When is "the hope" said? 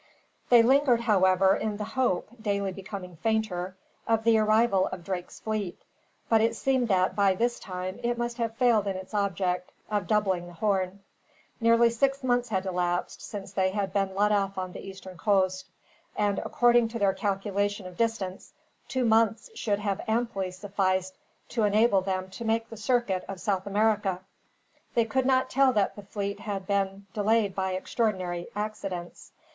1.77-2.27